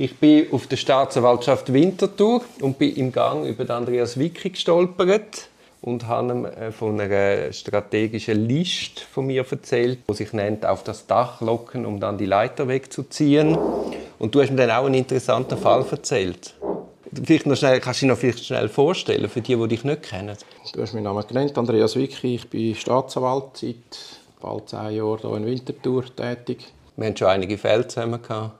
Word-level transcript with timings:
Ich 0.00 0.16
bin 0.16 0.50
auf 0.50 0.66
der 0.66 0.78
Staatsanwaltschaft 0.78 1.74
Winterthur 1.74 2.40
und 2.62 2.78
bin 2.78 2.96
im 2.96 3.12
Gang 3.12 3.44
über 3.44 3.68
Andreas 3.68 4.18
Wicki 4.18 4.48
gestolpert 4.48 5.50
und 5.82 6.06
habe 6.06 6.32
ihm 6.32 6.44
äh, 6.46 6.72
von 6.72 6.98
einer 6.98 7.52
strategischen 7.52 8.48
Liste 8.48 9.02
von 9.12 9.26
mir 9.26 9.44
erzählt, 9.50 9.98
die 10.08 10.14
sich 10.14 10.32
nennt 10.32 10.64
«Auf 10.64 10.84
das 10.84 11.06
Dach 11.06 11.42
locken, 11.42 11.84
um 11.84 12.00
dann 12.00 12.16
die 12.16 12.24
Leiter 12.24 12.66
wegzuziehen». 12.66 13.58
Und 14.18 14.34
du 14.34 14.40
hast 14.40 14.48
mir 14.52 14.56
dann 14.56 14.70
auch 14.70 14.86
einen 14.86 14.94
interessanten 14.94 15.58
Fall 15.58 15.84
erzählt. 15.90 16.54
Vielleicht 17.12 17.44
noch 17.44 17.56
schnell, 17.56 17.78
kannst 17.80 18.00
du 18.00 18.06
dich 18.06 18.10
noch 18.10 18.18
vielleicht 18.18 18.46
schnell 18.46 18.70
vorstellen, 18.70 19.28
für 19.28 19.42
die, 19.42 19.54
die 19.54 19.68
dich 19.68 19.84
nicht 19.84 20.04
kennen? 20.04 20.34
Du 20.72 20.80
hast 20.80 20.94
meinen 20.94 21.02
Namen 21.04 21.26
genannt, 21.28 21.58
Andreas 21.58 21.94
Wicki. 21.94 22.36
Ich 22.36 22.48
bin 22.48 22.74
Staatsanwalt 22.74 23.58
seit 23.58 23.76
bald 24.40 24.66
zehn 24.66 24.92
Jahren 24.92 25.18
hier 25.20 25.36
in 25.36 25.44
Winterthur 25.44 26.04
tätig. 26.16 26.64
Wir 26.96 27.08
haben 27.08 27.16
schon 27.18 27.28
einige 27.28 27.58
Fälle 27.58 27.86
zusammen 27.86 28.22
gehabt. 28.22 28.52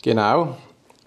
Genau. 0.00 0.56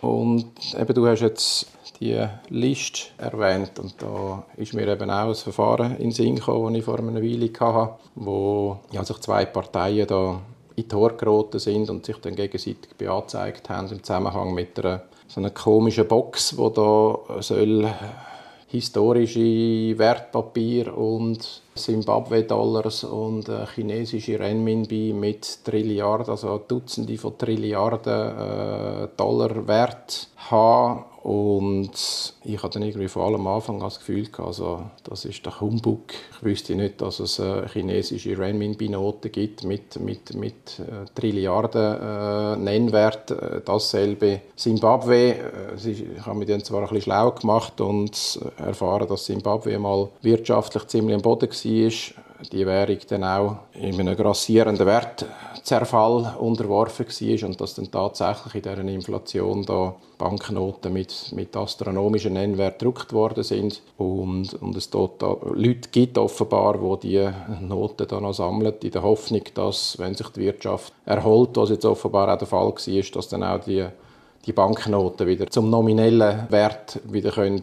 Und 0.02 0.52
eben, 0.78 0.94
du 0.94 1.08
hast 1.08 1.22
jetzt 1.22 1.68
die 2.00 2.26
Liste 2.50 3.10
erwähnt 3.18 3.78
und 3.80 4.02
da 4.02 4.44
ist 4.56 4.74
mir 4.74 4.88
eben 4.88 5.10
auch 5.10 5.28
ein 5.28 5.36
Verfahren 5.36 5.92
in 5.98 6.04
den 6.04 6.12
Sinn 6.12 6.36
gekommen, 6.36 6.74
das 6.74 6.80
ich 6.80 6.86
vor 6.86 7.00
einer 7.00 7.22
Weile 7.22 7.52
hatte, 7.60 7.96
wo 8.16 8.78
ja, 8.92 9.04
sich 9.04 9.20
zwei 9.20 9.46
Parteien 9.46 10.08
da 10.08 10.40
in 10.78 10.88
die 10.88 10.96
Haare 10.96 11.16
geraten 11.16 11.60
sind 11.60 11.90
und 11.90 12.06
sich 12.06 12.18
dann 12.18 12.36
gegenseitig 12.36 12.96
beanzeigt 12.98 13.70
haben 13.70 13.92
im 13.92 14.02
Zusammenhang 14.02 14.54
mit 14.54 14.80
einer 14.80 15.04
so 15.30 15.40
einer 15.40 15.52
komischen 15.52 16.08
Box, 16.08 16.58
wo 16.58 16.70
da 16.70 17.42
soll 17.42 17.88
historische 18.70 19.98
Wertpapier 19.98 20.96
und 20.96 21.64
Zimbabwe-Dollars 21.74 23.04
und 23.04 23.50
äh, 23.50 23.66
chinesische 23.66 24.40
Renminbi 24.40 25.12
mit 25.12 25.66
Trilliarden, 25.66 26.30
also 26.30 26.60
Dutzende 26.68 27.18
von 27.18 27.36
Trilliarden 27.38 28.38
äh, 28.38 29.08
Dollar 29.18 29.68
Wert 29.68 30.28
haben 30.38 31.06
und 31.22 32.34
ich 32.46 32.64
hatte 32.64 32.80
dann 32.80 32.88
irgendwie 32.88 33.10
vor 33.10 33.26
allem 33.26 33.42
am 33.42 33.48
Anfang 33.48 33.80
das 33.80 34.00
Gefühl, 34.00 34.28
also, 34.38 34.84
das 35.04 35.26
ist 35.26 35.46
der 35.46 35.60
Humbug. 35.60 36.14
Ich 36.38 36.44
wüsste 36.44 36.76
nicht, 36.76 37.02
dass 37.02 37.20
es 37.20 37.40
äh, 37.40 37.68
chinesische 37.68 38.38
Renminbi-Noten 38.38 39.30
gibt 39.30 39.66
mit, 39.66 40.00
mit, 40.00 40.34
mit 40.34 40.80
äh, 40.80 41.06
Trilliarden 41.14 41.98
äh, 42.02 42.56
Nennwert. 42.56 43.32
Äh, 43.32 43.62
dasselbe 43.66 44.42
Zimbabwe. 44.56 45.36
Äh, 45.36 45.90
ich 45.90 46.06
habe 46.26 46.40
mich 46.40 46.48
dann 46.48 46.64
zwar 46.64 46.80
ein 46.80 46.88
bisschen 46.88 47.02
schlau 47.02 47.32
gemacht 47.32 47.82
und 47.82 48.40
erfahren, 48.58 49.08
dass 49.10 49.26
Zimbabwe 49.26 49.78
mal 49.78 50.08
wirtschaftlich 50.22 50.88
ziemlich 50.88 51.16
am 51.16 51.22
Boden 51.22 51.50
war 51.50 52.29
die 52.52 52.66
Währung 52.66 52.98
dann 53.08 53.24
auch 53.24 53.58
in 53.74 54.00
einem 54.00 54.16
grassierenden 54.16 54.86
Wertzerfall 54.86 56.36
unterworfen 56.40 57.06
war 57.08 57.48
und 57.50 57.62
dass 57.62 57.76
dann 57.76 57.92
tatsächlich 57.92 58.56
in 58.56 58.62
dieser 58.62 58.94
Inflation 58.94 59.66
da 59.66 59.96
Banknoten 60.18 60.92
mit, 60.92 61.32
mit 61.34 61.56
astronomischen 61.56 62.34
Nennwerten 62.34 62.80
gedruckt 62.80 63.14
worden 63.14 63.44
sind 63.44 63.82
und, 63.98 64.54
und 64.56 64.76
es 64.76 64.90
dort 64.90 65.22
Leute 65.22 65.90
gibt 65.92 66.18
offenbar, 66.18 66.78
die 66.98 67.10
diese 67.10 67.34
Noten 67.62 68.08
dann 68.08 68.24
noch 68.24 68.34
sammeln, 68.34 68.74
in 68.82 68.92
der 68.92 69.04
Hoffnung, 69.04 69.44
dass, 69.54 69.98
wenn 70.00 70.16
sich 70.16 70.28
die 70.30 70.42
Wirtschaft 70.42 70.94
erholt, 71.06 71.56
was 71.56 71.70
jetzt 71.70 71.86
offenbar 71.86 72.34
auch 72.34 72.38
der 72.38 72.48
Fall 72.48 72.68
war, 72.68 73.02
dass 73.14 73.30
dann 73.30 73.44
auch 73.44 73.60
die, 73.60 73.86
die 74.46 74.54
Banknoten 74.54 75.28
wieder 75.28 75.48
zum 75.48 75.70
nominellen 75.70 76.48
Wert 76.50 77.00
wieder 77.06 77.32
können 77.32 77.62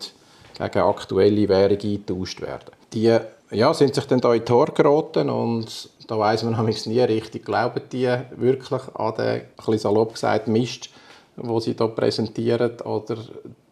gegen 0.57 0.79
aktuelle 0.79 1.49
Währung 1.49 1.79
eingetauscht 1.79 2.41
werden. 2.41 2.71
Die 2.93 3.19
ja, 3.51 3.73
sind 3.75 3.95
sich 3.95 4.07
dann 4.07 4.21
da 4.21 4.35
in 4.35 4.45
Tor 4.45 4.67
geraten 4.67 5.31
und 5.31 5.91
da 6.09 6.19
weiß 6.19 6.45
man 6.45 6.57
nämlich 6.57 6.87
nie 6.87 7.01
richtig, 7.01 7.45
glauben 7.45 7.83
die 7.93 8.09
wirklich 8.37 8.83
an 8.95 9.15
den, 9.17 9.43
ein 9.67 9.79
salopp 9.79 10.15
gesagt, 10.15 10.49
Mist, 10.49 10.91
wo 11.37 11.61
sie 11.61 11.75
da 11.75 11.87
präsentieren 11.87 12.81
oder 12.81 13.17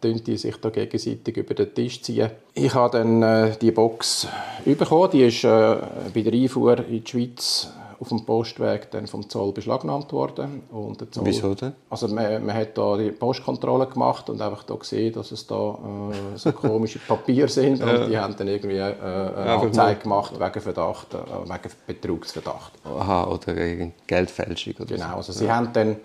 tun 0.01 0.21
die 0.23 0.37
sich 0.37 0.55
da 0.57 0.69
gegenseitig 0.69 1.37
über 1.37 1.53
den 1.53 1.73
Tisch 1.73 2.01
ziehen. 2.01 2.29
Ich 2.53 2.73
habe 2.73 2.97
dann 2.97 3.23
äh, 3.23 3.57
die 3.59 3.71
Box 3.71 4.27
bekommen, 4.63 5.09
die 5.11 5.23
ist 5.23 5.43
äh, 5.43 5.77
bei 6.13 6.21
der 6.21 6.33
Einfuhr 6.33 6.77
in 6.79 7.03
die 7.03 7.09
Schweiz 7.09 7.69
auf 7.99 8.09
dem 8.09 8.25
Postweg 8.25 8.91
dann 8.91 9.07
vom 9.07 9.29
Zoll 9.29 9.51
beschlagnahmt 9.51 10.11
worden. 10.11 10.63
Und 10.71 11.01
der 11.01 11.11
Zoll, 11.11 11.25
Wieso 11.25 11.53
denn? 11.55 11.73
Also 11.89 12.07
man, 12.07 12.45
man 12.45 12.55
hat 12.55 12.77
da 12.77 12.97
die 12.97 13.11
Postkontrolle 13.11 13.87
gemacht 13.87 14.29
und 14.29 14.41
einfach 14.41 14.63
da 14.63 14.75
gesehen, 14.75 15.13
dass 15.13 15.31
es 15.31 15.47
da 15.47 15.77
äh, 16.33 16.37
so 16.37 16.51
komische 16.51 16.99
Papiere 17.07 17.47
sind 17.47 17.81
und 17.81 18.09
die 18.09 18.17
haben 18.17 18.35
dann 18.35 18.47
irgendwie 18.47 18.77
äh, 18.77 18.93
eine 18.93 19.59
Anzeige 19.59 20.01
gemacht 20.01 20.39
wegen 20.39 20.61
Verdacht, 20.61 21.13
äh, 21.13 21.17
wegen 21.17 21.73
Betrugsverdacht. 21.87 22.73
Aha, 22.83 23.27
oder 23.27 23.53
Geldfälschung 24.07 24.73
oder 24.79 24.95
Genau, 24.95 25.15
also 25.17 25.31
sie 25.31 25.45
ja. 25.45 25.55
haben 25.55 25.71
dann, 25.73 25.97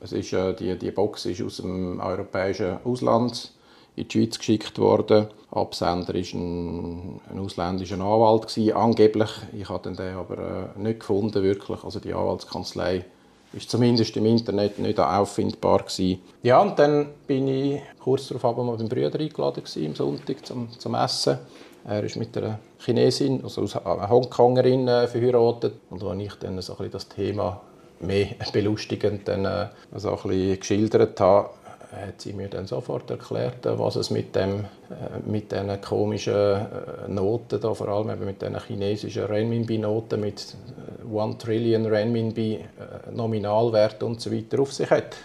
es 0.00 0.12
ist, 0.12 0.32
äh, 0.32 0.54
die, 0.54 0.76
die 0.78 0.90
Box 0.90 1.26
ist 1.26 1.42
aus 1.42 1.58
dem 1.58 2.00
europäischen 2.00 2.78
Ausland 2.84 3.52
in 3.96 4.08
die 4.08 4.18
Schweiz 4.18 4.38
geschickt 4.38 4.78
worden. 4.78 5.28
Absender 5.50 6.14
war 6.14 6.34
ein, 6.34 7.20
ein 7.30 7.38
ausländischer 7.38 7.96
Anwalt. 7.96 8.48
Gewesen, 8.48 8.76
angeblich. 8.76 9.30
Ich 9.58 9.68
habe 9.68 9.90
den 9.90 10.14
aber 10.14 10.70
äh, 10.76 10.80
nicht 10.80 11.00
gefunden, 11.00 11.42
wirklich. 11.42 11.82
Also 11.82 11.98
die 11.98 12.12
Anwaltskanzlei 12.12 13.04
ist 13.52 13.70
zumindest 13.70 14.16
im 14.16 14.26
Internet 14.26 14.78
nicht 14.78 15.00
auffindbar 15.00 15.78
gewesen. 15.78 16.20
Ja, 16.42 16.60
und 16.60 16.78
dann 16.78 17.08
bin 17.26 17.48
ich 17.48 17.80
kurz 18.02 18.28
darauf 18.28 18.56
mal 18.56 18.76
beim 18.76 18.88
Brüder 18.88 19.18
eingeladen 19.18 19.64
gewesen, 19.64 19.86
am 19.86 19.94
Sonntag 19.94 20.44
zum, 20.44 20.68
zum 20.78 20.94
Essen. 20.94 21.38
Er 21.86 22.02
ist 22.02 22.16
mit 22.16 22.36
einer 22.36 22.58
Chinesin, 22.78 23.42
also 23.44 23.62
einer 23.62 24.10
Hongkongerin, 24.10 24.88
äh, 24.88 25.06
verheiratet. 25.06 25.74
Und 25.88 26.02
als 26.02 26.20
ich 26.20 26.34
dann 26.34 26.60
so 26.60 26.76
ein 26.76 26.90
das 26.90 27.08
Thema 27.08 27.62
mehr 28.00 28.26
belustigend 28.52 29.26
dann, 29.26 29.44
äh, 29.44 29.68
so 29.94 30.18
ein 30.24 30.58
geschildert 30.60 31.18
habe, 31.20 31.50
hat 31.96 32.20
sie 32.20 32.32
mir 32.32 32.48
dann 32.48 32.66
sofort 32.66 33.10
erklärt, 33.10 33.64
was 33.64 33.96
es 33.96 34.10
mit 34.10 34.34
dem 34.34 34.64
äh, 34.90 35.28
mit 35.28 35.50
diesen 35.50 35.80
komischen 35.80 36.34
äh, 36.34 37.08
Noten 37.08 37.60
da, 37.60 37.74
vor 37.74 37.88
allem 37.88 38.24
mit 38.24 38.40
diesen 38.40 38.60
chinesischen 38.60 39.24
Renminbi-Noten 39.24 40.20
mit 40.20 40.54
1 41.12 41.34
äh, 41.34 41.38
Trillion 41.38 41.86
Renminbi 41.86 42.64
Nominalwert 43.12 44.02
und 44.02 44.20
so 44.20 44.32
weiter 44.32 44.60
auf 44.60 44.72
sich 44.72 44.90
hat. 44.90 45.16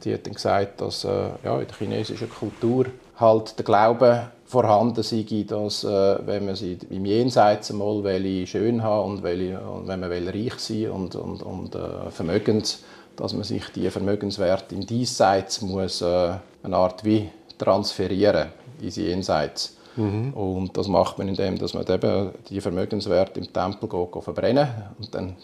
Sie 0.00 0.12
hat 0.12 0.26
dann 0.26 0.34
gesagt, 0.34 0.80
dass 0.80 1.04
ja, 1.04 1.60
in 1.60 1.66
der 1.68 1.76
chinesischen 1.78 2.28
Kultur 2.28 2.86
halt 3.16 3.56
der 3.56 3.64
Glaube 3.64 4.26
vorhanden 4.44 5.04
sei, 5.04 5.24
dass 5.46 5.84
wenn 5.84 6.46
man 6.46 6.56
sie 6.56 6.76
im 6.90 7.04
Jenseits 7.04 7.70
einmal 7.70 8.02
schön 8.46 8.82
haben 8.82 9.18
und, 9.18 9.24
und 9.24 9.86
wenn 9.86 10.00
man 10.00 10.10
reich 10.10 10.58
sein 10.58 10.90
und, 10.90 11.14
und, 11.14 11.42
und 11.44 11.76
äh, 11.76 12.10
vermögend 12.10 12.80
dass 13.16 13.32
man 13.32 13.44
sich 13.44 13.68
die 13.68 13.90
Vermögenswerte 13.90 14.74
im 14.74 14.86
Diesseits 14.86 15.62
muss 15.62 16.02
äh, 16.02 16.32
eine 16.62 16.76
Art 16.76 17.04
wie 17.04 17.30
transferieren 17.58 18.48
ins 18.80 18.96
Jenseits. 18.96 19.76
Mhm. 19.96 20.32
Und 20.34 20.76
das 20.76 20.88
macht 20.88 21.18
man, 21.18 21.28
indem 21.28 21.58
dass 21.58 21.74
man 21.74 21.86
eben 21.86 22.30
die 22.48 22.60
Vermögenswerte 22.60 23.40
im 23.40 23.52
Tempel 23.52 23.88
geht, 23.88 24.22
verbrennen 24.22 24.68
und 24.98 25.14
dann 25.14 25.36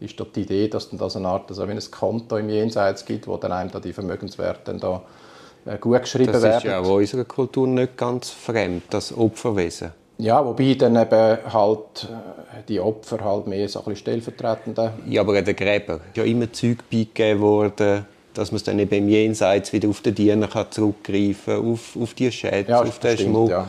ist 0.00 0.18
dort 0.18 0.34
die 0.34 0.42
Idee, 0.42 0.68
dass 0.68 0.88
dann 0.88 0.98
das 0.98 1.16
eine 1.16 1.28
Art, 1.28 1.50
also 1.50 1.68
wie 1.68 1.72
ein 1.72 1.90
Konto 1.90 2.38
im 2.38 2.48
Jenseits 2.48 3.04
gibt, 3.04 3.26
wo 3.26 3.36
dann 3.36 3.52
einem 3.52 3.70
da 3.70 3.80
die 3.80 3.92
Vermögenswerte 3.92 4.72
dann 4.72 4.80
da 4.80 5.02
äh, 5.66 5.78
gut 5.78 6.00
geschrieben 6.00 6.32
werden. 6.32 6.42
Das 6.42 6.56
ist 6.56 6.64
ja 6.64 6.80
auch 6.80 6.88
unserer 6.88 7.24
Kultur 7.24 7.66
nicht 7.68 7.96
ganz 7.98 8.30
fremd, 8.30 8.84
das 8.90 9.16
Opferwesen. 9.16 9.92
Ja, 10.20 10.44
wobei 10.44 10.74
dann 10.74 10.96
eben 10.96 11.38
halt 11.52 12.04
äh, 12.04 12.62
die 12.68 12.80
Opfer 12.80 13.24
halt 13.24 13.46
mehr 13.46 13.68
so 13.68 13.80
ein 13.80 13.84
bisschen 13.86 14.00
stellvertretende. 14.00 14.92
Ja, 15.06 15.22
aber 15.22 15.40
der 15.40 15.54
Gräber 15.54 15.94
ist 15.94 16.16
ja 16.16 16.24
immer 16.24 16.52
Zeug 16.52 16.78
beigegeben 16.90 17.40
worden, 17.40 18.06
dass 18.34 18.52
man 18.52 18.56
es 18.56 18.64
dann 18.64 18.78
eben 18.78 18.94
im 18.94 19.08
Jenseits 19.08 19.72
wieder 19.72 19.88
auf 19.88 20.00
den 20.00 20.14
Diener 20.14 20.48
zurückgreifen 20.70 21.54
kann, 21.54 21.72
auf, 21.72 21.96
auf 22.00 22.14
die 22.14 22.30
Schätze, 22.30 22.70
ja, 22.70 22.82
auf 22.82 22.98
den 22.98 23.16
stimmt, 23.16 23.30
Schmuck. 23.30 23.50
Ja. 23.50 23.68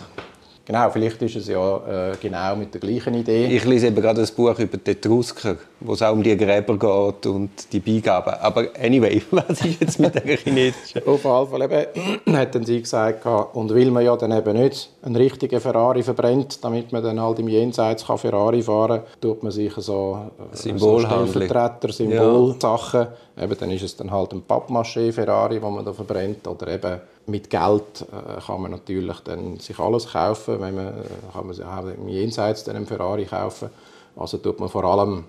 Genau, 0.72 0.90
vielleicht 0.90 1.22
ist 1.22 1.36
es 1.36 1.48
ja 1.50 2.12
äh, 2.12 2.16
genau 2.16 2.56
mit 2.56 2.74
der 2.74 2.80
gleichen 2.80 3.14
Idee. 3.14 3.46
Ich 3.48 3.66
lese 3.66 3.88
eben 3.88 3.98
gerade 3.98 4.22
ein 4.22 4.28
Buch 4.34 4.58
über 4.58 4.78
die 4.78 4.92
Etrusker, 4.92 5.58
wo 5.82 5.92
es 5.92 6.02
auch 6.02 6.14
um 6.14 6.24
die 6.24 6.38
Gräber 6.38 6.78
geht 6.78 7.26
und 7.26 7.50
die 7.74 7.82
Beigaben. 7.82 8.36
Aber 8.36 8.70
anyway, 8.82 9.22
was 9.32 9.66
ist 9.66 9.82
jetzt 9.82 10.00
mit 10.00 10.16
der 10.16 10.38
chinesischen? 10.38 11.02
Auf 11.06 11.26
jeden 11.26 11.48
Fall 11.50 11.62
eben, 11.64 12.36
hat 12.38 12.56
dann 12.56 12.64
sie 12.64 12.80
gesagt, 12.80 13.26
und 13.52 13.76
will 13.76 13.92
man 13.92 14.06
ja 14.06 14.16
dann 14.16 14.32
eben 14.32 14.62
nicht 14.62 14.92
einen 15.02 15.18
richtigen 15.18 15.60
Ferrari 15.60 16.04
verbrennt, 16.04 16.64
damit 16.64 16.94
man 16.94 17.04
dann 17.04 17.20
halt 17.20 17.40
im 17.40 17.50
Jenseits 17.50 18.08
kann 18.08 18.18
Ferrari 18.18 18.62
fahren 18.62 19.02
kann, 19.02 19.20
tut 19.20 19.44
man 19.44 19.52
sich 19.52 19.74
so, 19.74 20.20
äh, 20.54 20.56
Symbol 20.56 21.02
so 21.02 21.08
Stellvertreter, 21.08 21.92
Symbolsachen. 21.92 23.08
Ja. 23.36 23.44
Eben, 23.44 23.58
dann 23.60 23.72
ist 23.72 23.84
es 23.84 23.98
dann 23.98 24.10
halt 24.10 24.32
ein 24.32 24.44
Pappmaché-Ferrari, 24.44 25.60
den 25.60 25.74
man 25.74 25.84
da 25.84 25.92
verbrennt, 25.92 26.48
oder 26.48 26.70
eben 26.70 27.02
mit 27.32 27.50
Geld 27.50 28.06
äh, 28.12 28.42
kann 28.42 28.62
man 28.62 28.72
natürlich 28.72 29.20
dann 29.22 29.58
sich 29.58 29.80
alles 29.80 30.12
kaufen, 30.12 30.62
wenn 30.62 30.76
man, 30.76 30.88
äh, 30.88 31.04
kann 31.34 31.46
man 31.46 31.56
sich 31.56 31.66
auch 31.66 31.86
im 31.86 32.08
Jenseits 32.08 32.64
dann 32.64 32.76
einen 32.76 32.86
Ferrari 32.86 33.26
kaufen. 33.26 33.70
Also 34.16 34.38
tut 34.38 34.60
man 34.60 34.70
vor 34.70 34.84
allem 34.84 35.24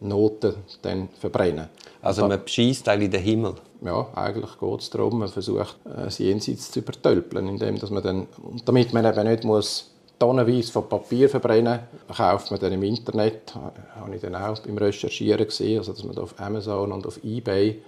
Noten 0.00 0.54
dann 0.82 1.08
verbrennen. 1.18 1.68
Also 2.02 2.26
man 2.26 2.42
beschießt 2.44 2.88
eigentlich 2.88 3.10
den 3.10 3.22
Himmel? 3.22 3.54
Ja, 3.82 4.08
eigentlich 4.14 4.58
geht 4.58 4.80
es 4.80 4.90
darum, 4.90 5.20
man 5.20 5.28
versucht, 5.28 5.76
äh, 5.84 6.04
das 6.04 6.18
Jenseits 6.18 6.70
zu 6.70 6.80
übertölpeln, 6.80 7.48
indem 7.48 7.78
dass 7.78 7.90
man 7.90 8.02
dann, 8.02 8.26
damit 8.64 8.92
man 8.92 9.06
eben 9.06 9.28
nicht 9.28 9.44
muss 9.44 9.90
tonnenweise 10.18 10.72
von 10.72 10.88
Papier 10.88 11.28
verbrennen 11.28 11.80
kauft 12.14 12.50
man 12.50 12.60
dann 12.60 12.72
im 12.72 12.82
Internet, 12.82 13.54
habe 13.54 14.14
ich 14.14 14.20
dann 14.20 14.34
auch 14.34 14.58
beim 14.60 14.78
Recherchieren 14.78 15.44
gesehen, 15.44 15.78
also 15.78 15.92
dass 15.92 16.04
man 16.04 16.16
auf 16.18 16.38
Amazon 16.38 16.92
und 16.92 17.06
auf 17.06 17.22
Ebay 17.24 17.82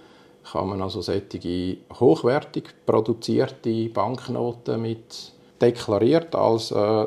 kann 0.51 0.69
man 0.69 0.81
also 0.81 1.01
solche 1.01 1.77
hochwertig 1.99 2.63
produzierte 2.85 3.89
Banknoten 3.89 4.81
mit 4.81 5.33
deklariert 5.59 6.35
als 6.35 6.71
äh, 6.71 7.05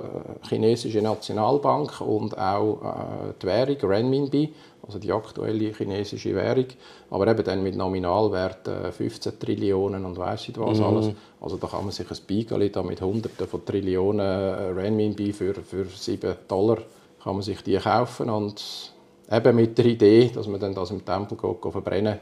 chinesische 0.48 1.02
Nationalbank 1.02 2.00
und 2.00 2.36
auch 2.36 2.80
äh, 2.82 3.34
die 3.40 3.46
Währung 3.46 3.76
Renminbi, 3.82 4.52
also 4.84 4.98
die 4.98 5.12
aktuelle 5.12 5.72
chinesische 5.72 6.34
Währung, 6.34 6.66
aber 7.10 7.28
eben 7.28 7.44
dann 7.44 7.62
mit 7.62 7.76
Nominalwert 7.76 8.66
äh, 8.66 8.92
15 8.92 9.38
Trillionen 9.38 10.04
und 10.04 10.18
weiss 10.18 10.48
ich 10.48 10.58
was 10.58 10.78
mhm. 10.78 10.84
alles. 10.84 11.10
Also 11.40 11.56
da 11.56 11.68
kann 11.68 11.84
man 11.84 11.92
sich 11.92 12.10
ein 12.10 12.18
Beigeli 12.26 12.70
da 12.70 12.82
mit 12.82 13.00
Hunderten 13.00 13.46
von 13.46 13.64
Trillionen 13.64 14.20
äh, 14.20 14.70
Renminbi 14.72 15.32
für, 15.32 15.54
für 15.54 15.84
7 15.84 16.34
Dollar 16.48 16.78
kann 17.22 17.34
man 17.34 17.42
sich 17.42 17.62
die 17.62 17.76
kaufen 17.76 18.30
und 18.30 18.92
eben 19.30 19.56
mit 19.56 19.76
der 19.76 19.84
Idee, 19.84 20.30
dass 20.34 20.46
man 20.48 20.58
dann 20.58 20.74
das 20.74 20.90
im 20.90 21.04
Tempel 21.04 21.36
geht, 21.36 21.72
verbrennen 21.72 22.18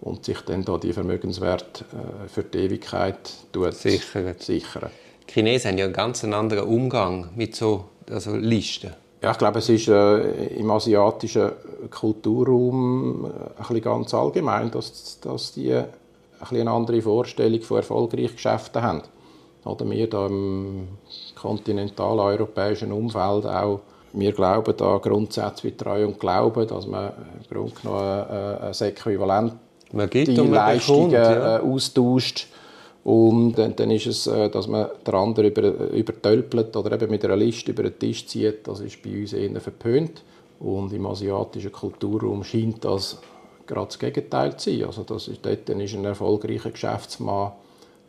und 0.00 0.24
sich 0.24 0.40
dann 0.42 0.64
da 0.64 0.78
die 0.78 0.92
Vermögenswert 0.92 1.84
äh, 1.92 2.28
für 2.28 2.42
die 2.42 2.58
Ewigkeit 2.58 3.30
sichern. 3.70 4.34
sichern. 4.38 4.90
Die 5.28 5.32
Chinesen 5.32 5.70
haben 5.70 5.78
ja 5.78 5.84
einen 5.84 5.94
ganz 5.94 6.24
anderen 6.24 6.68
Umgang 6.68 7.30
mit 7.34 7.54
so 7.54 7.84
also 8.10 8.34
Listen. 8.36 8.94
Ja, 9.22 9.32
ich 9.32 9.38
glaube, 9.38 9.58
es 9.58 9.68
ist 9.68 9.88
äh, 9.88 10.46
im 10.56 10.70
asiatischen 10.70 11.52
Kulturraum 11.90 13.26
äh, 13.26 13.72
ein 13.72 13.80
ganz 13.82 14.14
allgemein, 14.14 14.70
dass, 14.70 15.20
dass 15.20 15.52
die 15.52 15.74
ein 15.74 15.86
eine 16.40 16.70
andere 16.70 17.02
Vorstellung 17.02 17.60
von 17.60 17.76
erfolgreichen 17.76 18.34
Geschäften 18.34 18.82
haben. 18.82 19.02
Oder 19.64 19.88
wir 19.90 20.08
da 20.08 20.26
im 20.26 20.88
kontinentaleuropäischen 21.40 22.92
Umfeld 22.92 23.44
auch, 23.44 23.80
wir 24.12 24.32
glauben 24.32 24.74
da 24.76 24.98
Grundsätze 24.98 25.64
wie 25.64 25.76
Treu 25.76 26.06
und 26.06 26.18
Glauben, 26.18 26.66
dass 26.66 26.86
man 26.86 27.12
im 27.38 27.54
Grunde 27.54 27.74
genommen 27.80 28.26
äh, 28.30 28.66
ein 28.66 28.88
Äquivalent 28.88 29.54
die 29.92 30.24
Leistungen 30.24 31.12
ja. 31.12 31.58
Äh, 31.58 31.60
austauscht 31.60 32.46
und 33.02 33.54
dann, 33.54 33.74
dann 33.76 33.90
ist 33.90 34.06
es, 34.06 34.26
äh, 34.26 34.50
dass 34.50 34.68
man 34.68 34.88
den 35.06 35.14
anderen 35.14 35.50
über, 35.50 35.62
übertölpelt 35.90 36.76
oder 36.76 36.92
eben 36.92 37.10
mit 37.10 37.24
einer 37.24 37.36
Liste 37.36 37.70
über 37.70 37.84
den 37.84 37.98
Tisch 37.98 38.26
zieht. 38.26 38.66
Das 38.68 38.80
ist 38.80 39.02
bei 39.02 39.20
uns 39.20 39.32
eher 39.32 39.60
verpönt. 39.60 40.22
Und 40.58 40.92
im 40.92 41.06
asiatischen 41.06 41.72
Kulturraum 41.72 42.44
scheint 42.44 42.84
das 42.84 43.18
gerade 43.66 43.86
das 43.86 43.98
Gegenteil 43.98 44.56
zu 44.58 44.70
sein. 44.70 44.84
Also 44.84 45.04
das 45.04 45.28
ist, 45.28 45.44
dort 45.44 45.68
ist 45.68 45.94
ein 45.94 46.04
erfolgreicher 46.04 46.70
Geschäftsmann, 46.70 47.52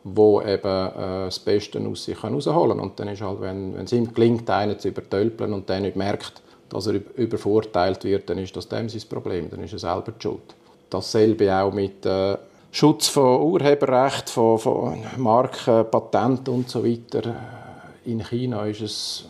der 0.03 0.45
eben 0.45 0.87
äh, 0.87 1.25
das 1.25 1.39
Beste 1.39 1.79
aus 1.79 2.03
sich 2.03 2.21
herausholen 2.21 2.77
kann. 2.77 2.79
Und 2.81 2.99
dann 2.99 3.07
ist 3.07 3.21
halt, 3.21 3.39
wenn, 3.39 3.75
wenn 3.75 3.85
es 3.85 3.93
ihm 3.93 4.13
gelingt, 4.13 4.49
einen 4.49 4.77
zu 4.77 4.89
übertölpeln 4.89 5.53
und 5.53 5.69
der 5.69 5.79
nicht 5.79 5.95
merkt, 5.95 6.41
dass 6.67 6.87
er 6.87 6.99
übervorteilt 7.15 8.03
wird, 8.03 8.29
dann 8.29 8.39
ist 8.39 8.55
das 8.55 8.67
dem 8.67 8.89
sein 8.89 9.01
Problem, 9.07 9.49
dann 9.49 9.63
ist 9.63 9.73
er 9.73 9.79
selber 9.79 10.11
die 10.11 10.21
Schuld. 10.21 10.55
Dasselbe 10.91 11.55
auch 11.55 11.73
mit 11.73 12.05
äh, 12.05 12.37
Schutz 12.69 13.07
von 13.07 13.41
Urheberrecht, 13.41 14.29
von, 14.29 14.59
von 14.59 15.03
Marken, 15.17 15.85
Patenten 15.89 16.53
und 16.53 16.69
so 16.69 16.85
weiter. 16.85 17.33
In 18.05 18.23
China 18.23 18.65
ist 18.65 18.81
es, 18.81 19.25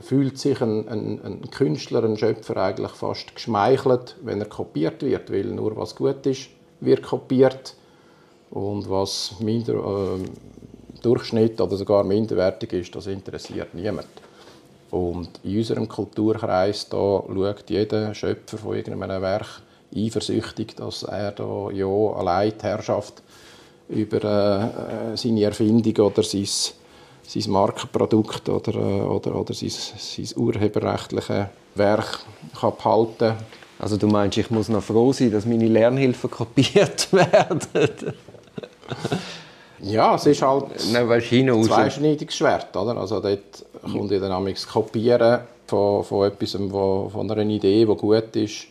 fühlt 0.00 0.38
sich 0.38 0.60
ein, 0.60 0.88
ein, 0.88 1.20
ein, 1.24 1.50
Künstler, 1.50 2.02
ein 2.04 2.16
Schöpfer 2.16 2.56
eigentlich 2.56 2.90
fast 2.90 3.34
geschmeichelt, 3.34 4.16
wenn 4.22 4.40
er 4.40 4.48
kopiert 4.48 5.02
wird, 5.02 5.32
weil 5.32 5.44
nur 5.44 5.76
was 5.76 5.94
gut 5.94 6.26
ist, 6.26 6.48
wird 6.80 7.04
kopiert 7.04 7.74
und 8.50 8.90
was 8.90 9.36
minder, 9.38 9.74
äh, 9.74 11.00
Durchschnitt 11.00 11.60
oder 11.60 11.76
sogar 11.76 12.02
minderwertig 12.02 12.72
ist, 12.72 12.96
das 12.96 13.06
interessiert 13.06 13.72
niemand. 13.72 14.08
Und 14.90 15.28
in 15.44 15.58
unserem 15.58 15.88
Kulturkreis 15.88 16.88
da 16.88 17.22
schaut 17.28 17.68
jeder 17.68 18.14
Schöpfer 18.14 18.58
von 18.58 18.74
irgendeinem 18.76 19.22
Werk 19.22 19.62
eifersüchtig, 19.94 20.76
dass 20.76 21.02
er 21.04 21.32
da 21.32 21.70
ja 21.70 21.86
allein 21.86 22.52
die 22.58 22.62
Herrschaft 22.62 23.22
über 23.88 24.24
äh, 24.24 25.16
seine 25.16 25.44
Erfindung 25.44 26.06
oder 26.06 26.22
sein, 26.22 26.46
sein 26.46 27.52
Markenprodukt 27.52 28.48
oder, 28.48 28.74
äh, 28.74 29.02
oder, 29.02 29.34
oder 29.36 29.54
sein, 29.54 29.70
sein 29.70 30.28
urheberrechtliche 30.36 31.50
Werk 31.74 32.20
kann 32.58 32.72
behalten 32.76 33.34
Also 33.78 33.96
du 33.96 34.06
meinst, 34.06 34.38
ich 34.38 34.50
muss 34.50 34.68
noch 34.68 34.82
froh 34.82 35.12
sein, 35.12 35.30
dass 35.30 35.46
meine 35.46 35.68
Lernhilfen 35.68 36.30
kopiert 36.30 37.12
werden? 37.12 38.04
ja, 39.80 40.14
es 40.14 40.26
ist 40.26 40.42
halt 40.42 40.66
ein 40.94 41.64
zweischneidiges 41.64 42.36
Schwert. 42.36 42.76
Oder? 42.76 42.96
Also 42.96 43.20
dort 43.20 43.64
kommt 43.82 44.10
ja 44.10 44.18
dann 44.18 44.54
Kopieren 44.72 45.40
von, 45.66 46.04
von 46.04 46.28
etwas, 46.28 46.56
wo, 46.58 47.08
von 47.10 47.30
einer 47.30 47.42
Idee, 47.42 47.84
die 47.84 47.96
gut 47.96 48.36
ist, 48.36 48.68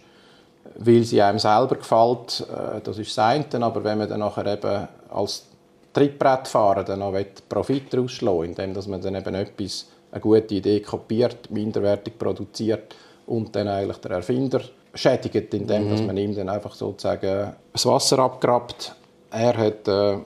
weil 0.75 1.03
sie 1.03 1.21
einem 1.21 1.39
selber 1.39 1.75
gefällt, 1.75 2.45
äh, 2.49 2.81
das 2.81 2.97
ist 2.97 3.17
das 3.17 3.25
eine, 3.25 3.65
aber 3.65 3.83
wenn 3.83 3.97
man 3.97 4.09
dann 4.09 4.19
nachher 4.19 4.45
eben 4.45 4.87
als 5.09 5.45
Trittbrettfahrer 5.93 6.83
dann 6.83 6.99
noch 6.99 7.13
Profit 7.47 7.95
rausschlagen 7.95 8.45
indem 8.45 8.73
dass 8.73 8.87
man 8.87 9.01
dann 9.01 9.15
eben 9.15 9.35
etwas, 9.35 9.87
eine 10.11 10.21
gute 10.21 10.55
Idee 10.55 10.79
kopiert, 10.79 11.49
minderwertig 11.51 12.17
produziert 12.17 12.95
und 13.27 13.55
dann 13.55 13.67
eigentlich 13.67 13.97
der 13.97 14.11
Erfinder 14.11 14.61
schädigt, 14.93 15.53
indem 15.53 15.85
mhm. 15.85 15.91
dass 15.91 16.01
man 16.01 16.17
ihm 16.17 16.35
dann 16.35 16.49
einfach 16.49 16.73
sozusagen 16.73 17.53
das 17.71 17.85
Wasser 17.85 18.19
abgrabt. 18.19 18.95
Er 19.31 19.57
hat 19.57 19.87
äh, 19.87 20.17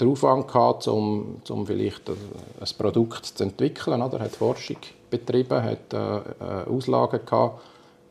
den 0.00 0.08
Aufwand 0.08 0.48
gehabt, 0.48 0.88
um, 0.88 1.40
um 1.48 1.66
vielleicht 1.66 2.08
ein 2.08 2.16
Produkt 2.76 3.26
zu 3.26 3.44
entwickeln. 3.44 4.00
Er 4.00 4.18
hat 4.18 4.36
Forschung 4.36 4.78
betrieben, 5.10 5.62
hat 5.62 5.92
äh, 5.92 5.96
äh, 5.96 6.68
Auslagen 6.68 7.20
gehabt, 7.24 7.60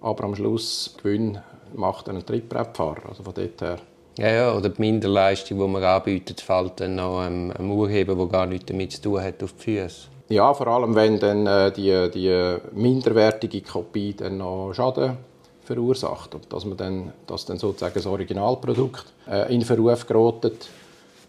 aber 0.01 0.24
am 0.24 0.36
Schluss 0.36 0.95
Gewinn 1.01 1.40
macht 1.75 2.10
einen 2.10 2.25
Trittbrettfahrer. 2.25 3.10
Also 3.10 3.24
von 3.24 3.34
dort 3.34 3.62
her. 3.62 3.78
Ja, 4.18 4.30
ja, 4.30 4.56
oder 4.56 4.69
die 4.69 4.81
Minderleistung, 4.81 5.60
die 5.60 5.68
man 5.68 5.84
anbietet, 5.84 6.42
fällt 6.42 6.80
dann 6.80 6.96
noch 6.96 7.19
einem, 7.19 7.52
einem 7.52 7.72
Urheber, 7.72 8.16
der 8.16 8.25
gar 8.25 8.46
nichts 8.48 8.66
damit 8.66 8.92
zu 8.92 9.02
tun 9.02 9.22
hat, 9.22 9.44
auf 9.44 9.54
die 9.54 9.78
Füße. 9.78 10.08
Ja, 10.30 10.54
vor 10.54 10.68
allem, 10.68 10.96
wenn 10.96 11.19
dann 11.19 11.46
äh, 11.46 11.72
die, 11.72 12.10
die 12.12 12.58
minderwertige 12.74 13.62
Kopie 13.62 14.14
dann 14.14 14.40
noch 14.40 14.74
Schaden 14.74 15.18
verursacht 15.64 16.34
und 16.34 16.52
dass 16.52 16.66
man 16.66 16.78
dann, 16.78 17.14
dass 17.28 17.46
dann 17.46 17.58
sozusagen 17.58 17.94
das 17.94 18.06
Originalprodukt 18.06 19.06
äh, 19.30 19.54
in 19.54 19.62
Verruf 19.62 20.06
gerät, 20.08 20.68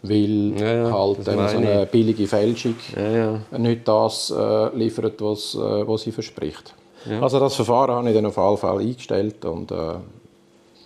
weil 0.01 0.53
ja, 0.57 0.73
ja, 0.73 0.91
halt 0.91 1.23
so 1.23 1.31
eine 1.31 1.85
billige 1.85 2.25
Fälschung 2.25 2.75
ja, 2.95 3.39
nicht 3.57 3.87
das 3.87 4.31
äh, 4.31 4.75
liefert, 4.75 5.21
was, 5.21 5.55
äh, 5.55 5.87
was 5.87 6.01
sie 6.01 6.11
verspricht. 6.11 6.73
Also 7.21 7.39
das 7.39 7.55
Verfahren 7.55 7.95
habe 7.95 8.09
ich 8.09 8.15
dann 8.15 8.25
auf 8.25 8.35
jeden 8.35 8.57
Fall 8.57 8.79
eingestellt 8.79 9.45
und 9.45 9.71
äh, 9.71 9.75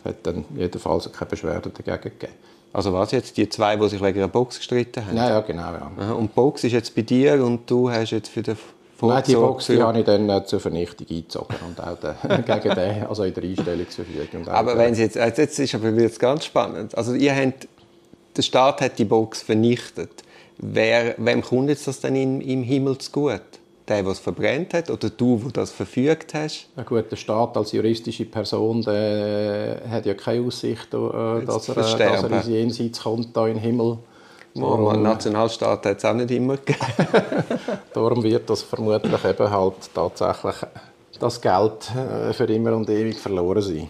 hat 0.03 0.15
dann 0.23 0.45
jedenfalls 0.55 1.11
keine 1.11 1.29
Beschwerde 1.29 1.69
dagegen 1.69 2.01
gegeben. 2.01 2.33
Also 2.73 2.91
was 2.91 3.11
jetzt, 3.11 3.37
die 3.37 3.47
zwei, 3.49 3.75
die 3.75 3.87
sich 3.87 4.01
wegen 4.01 4.17
einer 4.17 4.27
Box 4.27 4.57
gestritten 4.57 5.05
haben? 5.05 5.15
Ja, 5.15 5.29
ja 5.29 5.39
genau. 5.41 5.73
Ja. 5.73 6.11
Und 6.13 6.31
die 6.31 6.35
Box 6.35 6.63
ist 6.63 6.71
jetzt 6.71 6.95
bei 6.95 7.03
dir 7.03 7.43
und 7.43 7.69
du 7.69 7.89
hast 7.89 8.11
jetzt 8.11 8.29
für 8.29 8.41
den 8.41 8.57
Vorzug 8.97 9.15
Nein, 9.15 9.23
die 9.27 9.35
Box 9.35 9.67
die 9.67 9.81
habe 9.81 9.99
ich 9.99 10.05
dann 10.05 10.29
äh, 10.29 10.45
zur 10.45 10.59
Vernichtung 10.59 11.05
eingezogen 11.07 11.55
und 11.67 11.79
auch 11.79 11.97
den, 11.99 12.45
gegen 12.45 12.75
den, 12.75 13.05
also 13.05 13.23
in 13.23 13.33
der 13.33 13.43
Einstellungsverfügung. 13.43 14.47
Aber 14.47 14.77
wenn 14.77 14.95
Sie 14.95 15.03
jetzt, 15.03 15.17
also 15.17 15.41
jetzt 15.41 15.59
ist 15.59 15.75
aber 15.75 15.89
jetzt 15.89 16.19
ganz 16.19 16.45
spannend. 16.45 16.97
Also 16.97 17.13
ihr 17.13 17.35
habt, 17.35 17.67
der 18.35 18.41
Staat 18.41 18.81
hat 18.81 18.97
die 18.97 19.05
Box 19.05 19.43
vernichtet. 19.43 20.23
Wer, 20.57 21.15
wem 21.17 21.41
kommt 21.41 21.69
jetzt 21.69 21.87
das 21.87 21.99
dann 21.99 22.15
in, 22.15 22.41
im 22.41 22.63
Himmel 22.63 22.97
zu 22.97 23.11
gut? 23.11 23.41
Der, 23.87 24.03
der 24.03 24.11
es 24.11 24.19
verbrennt 24.19 24.73
hat, 24.73 24.89
oder 24.89 25.09
du, 25.09 25.37
der 25.37 25.51
das 25.51 25.71
verfügt 25.71 26.33
hast? 26.33 26.67
Ja 26.75 26.83
gut, 26.83 27.11
der 27.11 27.15
Staat 27.15 27.57
als 27.57 27.71
juristische 27.71 28.25
Person 28.25 28.81
der 28.81 29.81
hat 29.89 30.05
ja 30.05 30.13
keine 30.13 30.45
Aussicht, 30.45 30.93
äh, 30.93 31.45
dass, 31.45 31.69
er, 31.69 31.75
dass 31.75 31.99
er 31.99 32.29
ins 32.29 32.47
Jenseits 32.47 33.01
kommt, 33.01 33.35
da 33.35 33.47
in 33.47 33.55
den 33.55 33.63
Himmel. 33.63 33.97
Darum, 34.55 34.87
ein 34.87 35.01
Nationalstaat 35.01 35.85
hat 35.85 35.97
es 35.97 36.05
auch 36.05 36.13
nicht 36.13 36.29
immer 36.29 36.57
gegeben. 36.57 36.81
Darum 37.93 38.23
wird 38.23 38.49
das 38.49 38.61
vermutlich 38.61 39.25
eben 39.25 39.49
halt 39.49 39.73
tatsächlich 39.93 40.55
das 41.19 41.41
Geld 41.41 41.91
äh, 41.95 42.33
für 42.33 42.45
immer 42.45 42.75
und 42.75 42.89
ewig 42.89 43.17
verloren 43.17 43.61
sein. 43.61 43.89